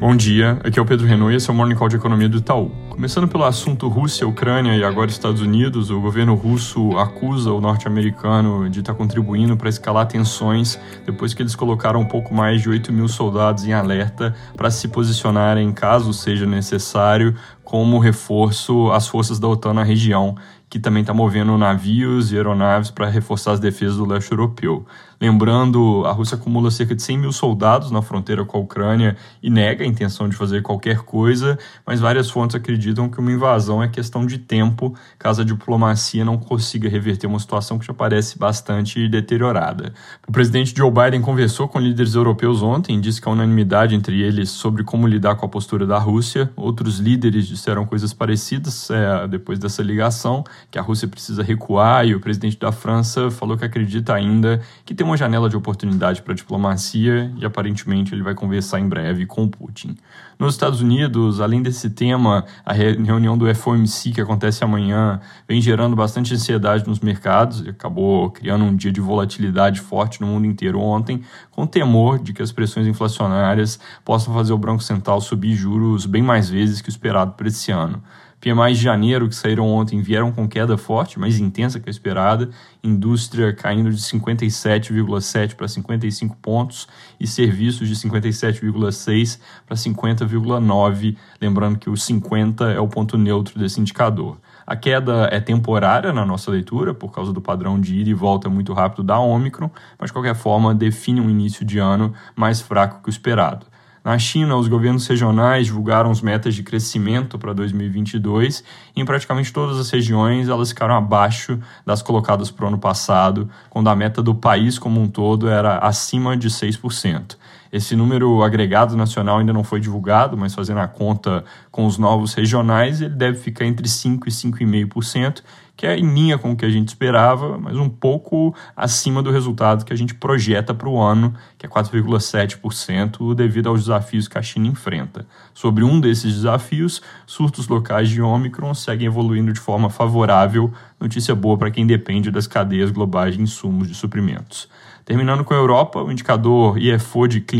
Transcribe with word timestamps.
Bom 0.00 0.14
dia, 0.14 0.60
aqui 0.62 0.78
é 0.78 0.82
o 0.82 0.86
Pedro 0.86 1.08
Renault 1.08 1.32
e 1.32 1.36
esse 1.36 1.50
é 1.50 1.52
o 1.52 1.56
Morning 1.56 1.74
Call 1.74 1.88
de 1.88 1.96
Economia 1.96 2.28
do 2.28 2.38
Itaú. 2.38 2.70
Começando 2.88 3.26
pelo 3.26 3.42
assunto 3.42 3.88
Rússia, 3.88 4.28
Ucrânia 4.28 4.76
e 4.76 4.84
agora 4.84 5.10
Estados 5.10 5.42
Unidos, 5.42 5.90
o 5.90 6.00
governo 6.00 6.36
russo 6.36 6.96
acusa 6.96 7.50
o 7.50 7.60
norte-americano 7.60 8.70
de 8.70 8.78
estar 8.78 8.94
contribuindo 8.94 9.56
para 9.56 9.68
escalar 9.68 10.06
tensões 10.06 10.78
depois 11.04 11.34
que 11.34 11.42
eles 11.42 11.56
colocaram 11.56 11.98
um 11.98 12.04
pouco 12.04 12.32
mais 12.32 12.62
de 12.62 12.68
8 12.68 12.92
mil 12.92 13.08
soldados 13.08 13.66
em 13.66 13.72
alerta 13.72 14.36
para 14.56 14.70
se 14.70 14.86
posicionarem, 14.86 15.72
caso 15.72 16.12
seja 16.12 16.46
necessário, 16.46 17.34
como 17.64 17.98
reforço 17.98 18.92
às 18.92 19.08
forças 19.08 19.40
da 19.40 19.48
OTAN 19.48 19.74
na 19.74 19.82
região, 19.82 20.36
que 20.70 20.78
também 20.78 21.00
está 21.00 21.12
movendo 21.12 21.58
navios 21.58 22.30
e 22.30 22.36
aeronaves 22.36 22.90
para 22.90 23.08
reforçar 23.08 23.52
as 23.52 23.60
defesas 23.60 23.96
do 23.96 24.06
leste 24.06 24.30
europeu. 24.30 24.86
Lembrando, 25.20 26.04
a 26.06 26.12
Rússia 26.12 26.36
acumula 26.36 26.70
cerca 26.70 26.94
de 26.94 27.02
100 27.02 27.18
mil 27.18 27.32
soldados 27.32 27.90
na 27.90 28.00
fronteira 28.00 28.44
com 28.44 28.58
a 28.58 28.60
Ucrânia 28.60 29.16
e 29.42 29.50
nega 29.50 29.82
a 29.82 29.86
intenção 29.86 30.28
de 30.28 30.36
fazer 30.36 30.62
qualquer 30.62 30.98
coisa, 30.98 31.58
mas 31.84 31.98
várias 31.98 32.30
fontes 32.30 32.54
acreditam 32.54 33.08
que 33.08 33.18
uma 33.18 33.32
invasão 33.32 33.82
é 33.82 33.88
questão 33.88 34.24
de 34.24 34.38
tempo, 34.38 34.94
caso 35.18 35.42
a 35.42 35.44
diplomacia 35.44 36.24
não 36.24 36.38
consiga 36.38 36.88
reverter 36.88 37.26
uma 37.26 37.40
situação 37.40 37.78
que 37.78 37.86
já 37.86 37.92
parece 37.92 38.38
bastante 38.38 39.08
deteriorada. 39.08 39.92
O 40.26 40.30
presidente 40.30 40.72
Joe 40.76 40.90
Biden 40.90 41.20
conversou 41.20 41.66
com 41.66 41.80
líderes 41.80 42.14
europeus 42.14 42.62
ontem 42.62 43.00
disse 43.00 43.20
que 43.20 43.28
a 43.28 43.32
unanimidade 43.32 43.96
entre 43.96 44.22
eles 44.22 44.50
sobre 44.50 44.84
como 44.84 45.06
lidar 45.06 45.34
com 45.34 45.46
a 45.46 45.48
postura 45.48 45.84
da 45.84 45.98
Rússia. 45.98 46.50
Outros 46.54 46.98
líderes 46.98 47.46
disseram 47.48 47.84
coisas 47.84 48.12
parecidas 48.12 48.88
é, 48.90 49.26
depois 49.26 49.58
dessa 49.58 49.82
ligação, 49.82 50.44
que 50.70 50.78
a 50.78 50.82
Rússia 50.82 51.08
precisa 51.08 51.42
recuar, 51.42 52.06
e 52.06 52.14
o 52.14 52.20
presidente 52.20 52.58
da 52.58 52.70
França 52.70 53.30
falou 53.30 53.56
que 53.56 53.64
acredita 53.64 54.14
ainda 54.14 54.60
que 54.84 54.94
tem 54.94 55.07
uma 55.08 55.16
janela 55.16 55.48
de 55.48 55.56
oportunidade 55.56 56.22
para 56.22 56.32
a 56.32 56.36
diplomacia 56.36 57.32
e 57.36 57.44
aparentemente 57.44 58.14
ele 58.14 58.22
vai 58.22 58.34
conversar 58.34 58.78
em 58.78 58.88
breve 58.88 59.26
com 59.26 59.44
o 59.44 59.48
Putin. 59.48 59.96
Nos 60.38 60.54
Estados 60.54 60.80
Unidos, 60.80 61.40
além 61.40 61.62
desse 61.62 61.90
tema, 61.90 62.44
a 62.64 62.72
reunião 62.72 63.36
do 63.36 63.52
FOMC 63.52 64.12
que 64.12 64.20
acontece 64.20 64.62
amanhã 64.62 65.20
vem 65.48 65.60
gerando 65.60 65.96
bastante 65.96 66.34
ansiedade 66.34 66.86
nos 66.86 67.00
mercados 67.00 67.60
e 67.60 67.70
acabou 67.70 68.30
criando 68.30 68.64
um 68.64 68.76
dia 68.76 68.92
de 68.92 69.00
volatilidade 69.00 69.80
forte 69.80 70.20
no 70.20 70.28
mundo 70.28 70.46
inteiro 70.46 70.78
ontem, 70.78 71.22
com 71.50 71.66
temor 71.66 72.18
de 72.18 72.32
que 72.32 72.42
as 72.42 72.52
pressões 72.52 72.86
inflacionárias 72.86 73.80
possam 74.04 74.32
fazer 74.32 74.52
o 74.52 74.58
Banco 74.58 74.82
Central 74.82 75.20
subir 75.20 75.54
juros 75.54 76.06
bem 76.06 76.22
mais 76.22 76.48
vezes 76.48 76.80
que 76.80 76.88
o 76.88 76.90
esperado 76.90 77.32
para 77.32 77.48
esse 77.48 77.72
ano. 77.72 78.00
PMI 78.40 78.72
de 78.72 78.80
janeiro, 78.80 79.28
que 79.28 79.34
saíram 79.34 79.66
ontem, 79.66 80.00
vieram 80.00 80.30
com 80.30 80.48
queda 80.48 80.78
forte, 80.78 81.18
mais 81.18 81.40
intensa 81.40 81.80
que 81.80 81.88
a 81.88 81.90
esperada. 81.90 82.50
Indústria 82.84 83.52
caindo 83.52 83.90
de 83.90 84.00
57,7 84.00 85.56
para 85.56 85.66
55 85.66 86.36
pontos 86.36 86.86
e 87.18 87.26
serviços 87.26 87.88
de 87.88 87.96
57,6 87.96 89.40
para 89.66 89.76
50,9. 89.76 91.16
Lembrando 91.40 91.78
que 91.78 91.90
o 91.90 91.96
50 91.96 92.70
é 92.70 92.78
o 92.78 92.86
ponto 92.86 93.18
neutro 93.18 93.58
desse 93.58 93.80
indicador. 93.80 94.38
A 94.64 94.76
queda 94.76 95.28
é 95.32 95.40
temporária 95.40 96.12
na 96.12 96.24
nossa 96.24 96.50
leitura, 96.50 96.94
por 96.94 97.10
causa 97.10 97.32
do 97.32 97.40
padrão 97.40 97.80
de 97.80 98.00
ida 98.00 98.10
e 98.10 98.14
volta 98.14 98.48
muito 98.48 98.72
rápido 98.72 99.02
da 99.02 99.18
Omicron, 99.18 99.70
mas 99.98 100.10
de 100.10 100.12
qualquer 100.12 100.34
forma 100.34 100.74
define 100.74 101.20
um 101.20 101.30
início 101.30 101.64
de 101.64 101.78
ano 101.78 102.12
mais 102.36 102.60
fraco 102.60 103.02
que 103.02 103.08
o 103.08 103.10
esperado. 103.10 103.66
Na 104.04 104.18
China, 104.18 104.56
os 104.56 104.68
governos 104.68 105.06
regionais 105.06 105.66
divulgaram 105.66 106.10
as 106.10 106.20
metas 106.20 106.54
de 106.54 106.62
crescimento 106.62 107.38
para 107.38 107.52
2022 107.52 108.62
e 108.94 109.00
em 109.00 109.04
praticamente 109.04 109.52
todas 109.52 109.78
as 109.78 109.90
regiões 109.90 110.48
elas 110.48 110.70
ficaram 110.70 110.94
abaixo 110.94 111.58
das 111.84 112.00
colocadas 112.00 112.50
para 112.50 112.64
o 112.64 112.68
ano 112.68 112.78
passado, 112.78 113.50
quando 113.68 113.88
a 113.88 113.96
meta 113.96 114.22
do 114.22 114.34
país 114.34 114.78
como 114.78 115.00
um 115.00 115.08
todo 115.08 115.48
era 115.48 115.78
acima 115.78 116.36
de 116.36 116.48
6%. 116.48 117.36
Esse 117.72 117.94
número 117.94 118.42
agregado 118.42 118.96
nacional 118.96 119.38
ainda 119.38 119.52
não 119.52 119.62
foi 119.62 119.80
divulgado, 119.80 120.36
mas 120.36 120.54
fazendo 120.54 120.80
a 120.80 120.88
conta 120.88 121.44
com 121.70 121.84
os 121.84 121.98
novos 121.98 122.32
regionais, 122.34 123.00
ele 123.00 123.14
deve 123.14 123.38
ficar 123.38 123.66
entre 123.66 123.86
5% 123.86 124.22
e 124.26 124.30
5,5%, 124.30 125.42
que 125.76 125.86
é 125.86 125.96
em 125.96 126.12
linha 126.12 126.36
com 126.36 126.50
o 126.50 126.56
que 126.56 126.64
a 126.64 126.70
gente 126.70 126.88
esperava, 126.88 127.56
mas 127.56 127.76
um 127.76 127.88
pouco 127.88 128.52
acima 128.76 129.22
do 129.22 129.30
resultado 129.30 129.84
que 129.84 129.92
a 129.92 129.96
gente 129.96 130.12
projeta 130.12 130.74
para 130.74 130.88
o 130.88 131.00
ano, 131.00 131.32
que 131.56 131.66
é 131.66 131.68
4,7%, 131.68 133.32
devido 133.32 133.68
aos 133.68 133.82
desafios 133.82 134.26
que 134.26 134.36
a 134.36 134.42
China 134.42 134.66
enfrenta. 134.66 135.24
Sobre 135.54 135.84
um 135.84 136.00
desses 136.00 136.34
desafios, 136.34 137.00
surtos 137.26 137.68
locais 137.68 138.08
de 138.08 138.20
Omicron 138.20 138.74
seguem 138.74 139.06
evoluindo 139.06 139.52
de 139.52 139.60
forma 139.60 139.88
favorável, 139.88 140.72
notícia 140.98 141.34
boa 141.34 141.56
para 141.56 141.70
quem 141.70 141.86
depende 141.86 142.30
das 142.30 142.48
cadeias 142.48 142.90
globais 142.90 143.36
de 143.36 143.42
insumos 143.42 143.86
de 143.86 143.94
suprimentos. 143.94 144.68
Terminando 145.08 145.42
com 145.42 145.54
a 145.54 145.56
Europa, 145.56 146.02
o 146.02 146.12
indicador 146.12 146.76
IFO 146.76 147.26
de 147.26 147.40
clima 147.40 147.57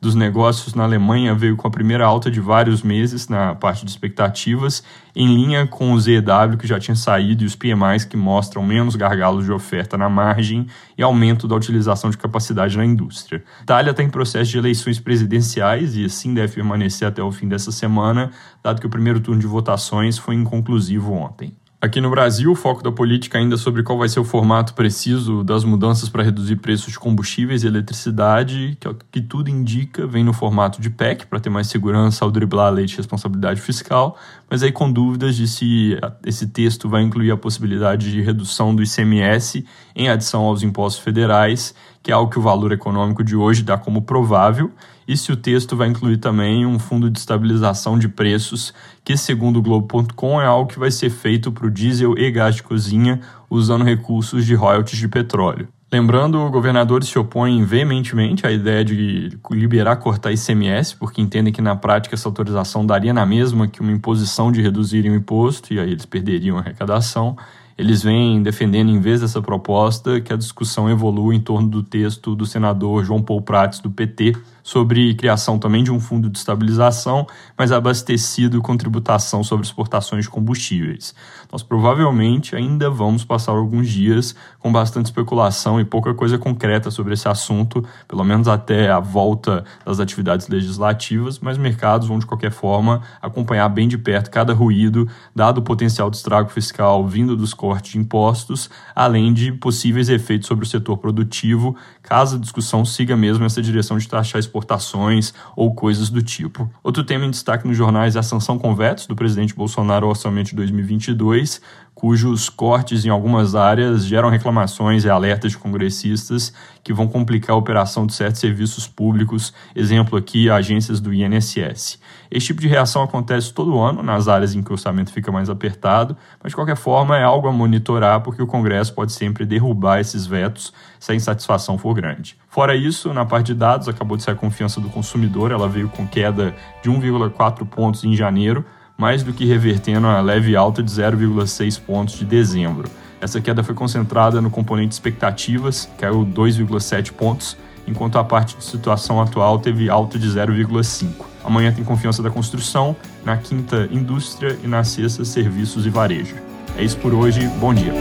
dos 0.00 0.14
negócios 0.14 0.74
na 0.74 0.84
Alemanha 0.84 1.34
veio 1.34 1.56
com 1.56 1.68
a 1.68 1.70
primeira 1.70 2.06
alta 2.06 2.30
de 2.30 2.40
vários 2.40 2.82
meses 2.82 3.28
na 3.28 3.54
parte 3.54 3.84
de 3.84 3.90
expectativas, 3.90 4.82
em 5.14 5.26
linha 5.26 5.66
com 5.66 5.92
o 5.92 6.00
ZEW 6.00 6.56
que 6.58 6.66
já 6.66 6.80
tinha 6.80 6.94
saído 6.94 7.42
e 7.42 7.46
os 7.46 7.54
PMIs 7.54 8.04
que 8.04 8.16
mostram 8.16 8.62
menos 8.62 8.96
gargalos 8.96 9.44
de 9.44 9.52
oferta 9.52 9.98
na 9.98 10.08
margem 10.08 10.66
e 10.96 11.02
aumento 11.02 11.46
da 11.46 11.54
utilização 11.54 12.10
de 12.10 12.16
capacidade 12.16 12.76
na 12.76 12.84
indústria. 12.84 13.44
A 13.60 13.62
Itália 13.62 13.90
está 13.90 14.02
em 14.02 14.10
processo 14.10 14.50
de 14.50 14.58
eleições 14.58 14.98
presidenciais 14.98 15.96
e 15.96 16.04
assim 16.04 16.32
deve 16.32 16.54
permanecer 16.54 17.06
até 17.06 17.22
o 17.22 17.30
fim 17.30 17.46
dessa 17.46 17.70
semana, 17.70 18.30
dado 18.62 18.80
que 18.80 18.86
o 18.86 18.90
primeiro 18.90 19.20
turno 19.20 19.40
de 19.40 19.46
votações 19.46 20.16
foi 20.16 20.34
inconclusivo 20.34 21.12
ontem. 21.12 21.54
Aqui 21.82 21.98
no 21.98 22.10
Brasil, 22.10 22.52
o 22.52 22.54
foco 22.54 22.82
da 22.82 22.92
política 22.92 23.38
ainda 23.38 23.54
é 23.54 23.58
sobre 23.58 23.82
qual 23.82 23.96
vai 23.96 24.06
ser 24.06 24.20
o 24.20 24.24
formato 24.24 24.74
preciso 24.74 25.42
das 25.42 25.64
mudanças 25.64 26.10
para 26.10 26.22
reduzir 26.22 26.56
preços 26.56 26.92
de 26.92 26.98
combustíveis 26.98 27.64
e 27.64 27.66
eletricidade, 27.66 28.76
que, 28.78 28.86
é 28.86 28.94
que 29.10 29.22
tudo 29.22 29.48
indica, 29.48 30.06
vem 30.06 30.22
no 30.22 30.34
formato 30.34 30.78
de 30.78 30.90
PEC, 30.90 31.24
para 31.24 31.40
ter 31.40 31.48
mais 31.48 31.68
segurança 31.68 32.22
ao 32.22 32.30
driblar 32.30 32.66
a 32.66 32.70
lei 32.70 32.84
de 32.84 32.94
responsabilidade 32.98 33.62
fiscal, 33.62 34.18
mas 34.50 34.64
aí 34.64 34.72
com 34.72 34.90
dúvidas 34.90 35.36
de 35.36 35.46
se 35.46 35.96
esse 36.26 36.48
texto 36.48 36.88
vai 36.88 37.02
incluir 37.02 37.30
a 37.30 37.36
possibilidade 37.36 38.10
de 38.10 38.20
redução 38.20 38.74
do 38.74 38.82
ICMS 38.82 39.64
em 39.94 40.08
adição 40.08 40.42
aos 40.42 40.64
impostos 40.64 41.02
federais, 41.02 41.72
que 42.02 42.10
é 42.10 42.14
algo 42.14 42.32
que 42.32 42.38
o 42.38 42.42
valor 42.42 42.72
econômico 42.72 43.22
de 43.22 43.36
hoje 43.36 43.62
dá 43.62 43.78
como 43.78 44.02
provável, 44.02 44.72
e 45.06 45.16
se 45.16 45.30
o 45.30 45.36
texto 45.36 45.76
vai 45.76 45.88
incluir 45.88 46.16
também 46.16 46.66
um 46.66 46.78
fundo 46.78 47.08
de 47.08 47.18
estabilização 47.18 47.98
de 47.98 48.08
preços, 48.08 48.74
que, 49.04 49.16
segundo 49.16 49.58
o 49.58 49.62
Globo.com, 49.62 50.40
é 50.40 50.46
algo 50.46 50.70
que 50.70 50.78
vai 50.78 50.90
ser 50.90 51.10
feito 51.10 51.52
para 51.52 51.66
o 51.66 51.70
diesel 51.70 52.16
e 52.18 52.30
gás 52.30 52.56
de 52.56 52.62
cozinha 52.62 53.20
usando 53.48 53.84
recursos 53.84 54.44
de 54.44 54.54
royalties 54.54 54.98
de 54.98 55.08
petróleo. 55.08 55.68
Lembrando, 55.92 56.48
governadores 56.50 57.08
se 57.08 57.18
opõem 57.18 57.64
veementemente 57.64 58.46
à 58.46 58.52
ideia 58.52 58.84
de 58.84 59.36
liberar 59.50 59.96
cortar 59.96 60.30
ICMS, 60.30 60.94
porque 60.94 61.20
entendem 61.20 61.52
que 61.52 61.60
na 61.60 61.74
prática 61.74 62.14
essa 62.14 62.28
autorização 62.28 62.86
daria 62.86 63.12
na 63.12 63.26
mesma 63.26 63.66
que 63.66 63.80
uma 63.80 63.90
imposição 63.90 64.52
de 64.52 64.62
reduzirem 64.62 65.10
o 65.10 65.16
imposto, 65.16 65.74
e 65.74 65.80
aí 65.80 65.90
eles 65.90 66.06
perderiam 66.06 66.58
a 66.58 66.60
arrecadação. 66.60 67.36
Eles 67.80 68.02
vêm 68.02 68.42
defendendo, 68.42 68.90
em 68.90 69.00
vez 69.00 69.22
dessa 69.22 69.40
proposta, 69.40 70.20
que 70.20 70.34
a 70.34 70.36
discussão 70.36 70.90
evolua 70.90 71.34
em 71.34 71.40
torno 71.40 71.66
do 71.66 71.82
texto 71.82 72.36
do 72.36 72.44
senador 72.44 73.02
João 73.02 73.22
Paulo 73.22 73.42
Prates, 73.42 73.80
do 73.80 73.90
PT, 73.90 74.36
sobre 74.62 75.14
criação 75.14 75.58
também 75.58 75.82
de 75.82 75.90
um 75.90 75.98
fundo 75.98 76.28
de 76.28 76.36
estabilização, 76.36 77.26
mas 77.56 77.72
abastecido 77.72 78.60
com 78.60 78.76
tributação 78.76 79.42
sobre 79.42 79.64
exportações 79.64 80.26
de 80.26 80.30
combustíveis. 80.30 81.14
Nós 81.50 81.62
provavelmente 81.62 82.54
ainda 82.54 82.90
vamos 82.90 83.24
passar 83.24 83.52
alguns 83.52 83.88
dias 83.88 84.34
com 84.58 84.70
bastante 84.70 85.06
especulação 85.06 85.80
e 85.80 85.84
pouca 85.84 86.14
coisa 86.14 86.38
concreta 86.38 86.90
sobre 86.90 87.14
esse 87.14 87.28
assunto, 87.28 87.84
pelo 88.06 88.22
menos 88.22 88.46
até 88.46 88.90
a 88.90 89.00
volta 89.00 89.64
das 89.84 89.98
atividades 89.98 90.48
legislativas, 90.48 91.38
mas 91.38 91.58
mercados 91.58 92.06
vão 92.06 92.18
de 92.18 92.26
qualquer 92.26 92.52
forma 92.52 93.00
acompanhar 93.22 93.68
bem 93.70 93.88
de 93.88 93.98
perto 93.98 94.30
cada 94.30 94.52
ruído, 94.52 95.08
dado 95.34 95.58
o 95.58 95.62
potencial 95.62 96.10
de 96.10 96.18
estrago 96.18 96.50
fiscal 96.50 97.06
vindo 97.06 97.34
dos 97.34 97.54
cortes 97.70 97.92
de 97.92 97.98
impostos, 97.98 98.68
além 98.96 99.32
de 99.32 99.52
possíveis 99.52 100.08
efeitos 100.08 100.48
sobre 100.48 100.64
o 100.64 100.68
setor 100.68 100.98
produtivo, 100.98 101.76
caso 102.02 102.34
a 102.34 102.38
discussão 102.40 102.84
siga 102.84 103.16
mesmo 103.16 103.44
essa 103.44 103.62
direção 103.62 103.96
de 103.96 104.08
taxar 104.08 104.40
exportações 104.40 105.32
ou 105.54 105.72
coisas 105.72 106.10
do 106.10 106.20
tipo. 106.20 106.68
Outro 106.82 107.04
tema 107.04 107.24
em 107.24 107.30
destaque 107.30 107.68
nos 107.68 107.76
jornais 107.76 108.16
é 108.16 108.18
a 108.18 108.24
sanção 108.24 108.58
com 108.58 108.74
vetos 108.74 109.06
do 109.06 109.14
presidente 109.14 109.54
Bolsonaro 109.54 110.06
ao 110.06 110.10
orçamento 110.10 110.50
de 110.50 110.56
2022, 110.56 111.60
cujos 112.00 112.48
cortes 112.48 113.04
em 113.04 113.10
algumas 113.10 113.54
áreas 113.54 114.06
geram 114.06 114.30
reclamações 114.30 115.04
e 115.04 115.10
alertas 115.10 115.52
de 115.52 115.58
congressistas 115.58 116.50
que 116.82 116.94
vão 116.94 117.06
complicar 117.06 117.54
a 117.54 117.58
operação 117.58 118.06
de 118.06 118.14
certos 118.14 118.40
serviços 118.40 118.88
públicos, 118.88 119.52
exemplo 119.76 120.16
aqui, 120.16 120.48
agências 120.48 120.98
do 120.98 121.12
INSS. 121.12 122.00
Esse 122.30 122.46
tipo 122.46 122.62
de 122.62 122.68
reação 122.68 123.02
acontece 123.02 123.52
todo 123.52 123.78
ano 123.78 124.02
nas 124.02 124.28
áreas 124.28 124.54
em 124.54 124.62
que 124.62 124.70
o 124.70 124.72
orçamento 124.72 125.12
fica 125.12 125.30
mais 125.30 125.50
apertado, 125.50 126.16
mas 126.42 126.52
de 126.52 126.56
qualquer 126.56 126.76
forma 126.76 127.18
é 127.18 127.22
algo 127.22 127.46
a 127.48 127.52
monitorar 127.52 128.22
porque 128.22 128.42
o 128.42 128.46
Congresso 128.46 128.94
pode 128.94 129.12
sempre 129.12 129.44
derrubar 129.44 130.00
esses 130.00 130.24
vetos 130.24 130.72
se 130.98 131.12
a 131.12 131.14
insatisfação 131.14 131.76
for 131.76 131.92
grande. 131.92 132.34
Fora 132.48 132.74
isso, 132.74 133.12
na 133.12 133.26
parte 133.26 133.48
de 133.48 133.54
dados, 133.54 133.88
acabou 133.90 134.16
de 134.16 134.22
ser 134.22 134.30
a 134.30 134.34
confiança 134.34 134.80
do 134.80 134.88
consumidor, 134.88 135.52
ela 135.52 135.68
veio 135.68 135.90
com 135.90 136.08
queda 136.08 136.54
de 136.82 136.90
1,4 136.90 137.66
pontos 137.66 138.04
em 138.04 138.16
janeiro, 138.16 138.64
mais 139.00 139.22
do 139.22 139.32
que 139.32 139.46
revertendo 139.46 140.06
a 140.06 140.20
leve 140.20 140.54
alta 140.54 140.82
de 140.82 140.90
0,6 140.90 141.80
pontos 141.80 142.18
de 142.18 142.24
dezembro. 142.26 142.86
Essa 143.18 143.40
queda 143.40 143.64
foi 143.64 143.74
concentrada 143.74 144.42
no 144.42 144.50
componente 144.50 144.92
expectativas, 144.92 145.88
caiu 145.96 146.26
2,7 146.26 147.10
pontos, 147.12 147.56
enquanto 147.88 148.18
a 148.18 148.24
parte 148.24 148.58
de 148.58 148.62
situação 148.62 149.18
atual 149.18 149.58
teve 149.58 149.88
alta 149.88 150.18
de 150.18 150.28
0,5. 150.28 151.24
Amanhã 151.42 151.72
tem 151.72 151.82
confiança 151.82 152.22
da 152.22 152.28
construção, 152.28 152.94
na 153.24 153.38
quinta, 153.38 153.88
indústria 153.90 154.58
e 154.62 154.66
na 154.66 154.84
sexta, 154.84 155.24
serviços 155.24 155.86
e 155.86 155.88
varejo. 155.88 156.36
É 156.76 156.84
isso 156.84 156.98
por 156.98 157.14
hoje, 157.14 157.48
bom 157.58 157.72
dia. 157.72 157.94